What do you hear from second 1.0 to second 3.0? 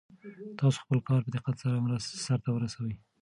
کار په دقت سره سرته ورسوئ.